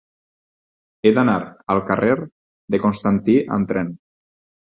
[1.03, 1.35] He d'anar
[1.73, 2.15] al carrer
[2.77, 3.95] de Constantí amb tren.